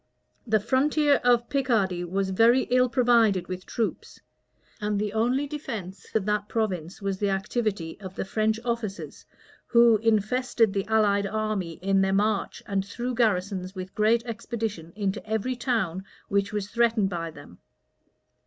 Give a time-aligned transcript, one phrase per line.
[0.47, 4.19] The frontier of Picardy was very ill provided with troops;
[4.79, 9.27] and the only defence of that province was the activity of the French officers,
[9.67, 15.23] who infested the allied army in their march, and threw garrisons, with great expedition, into
[15.23, 17.59] every town which was threatened by them.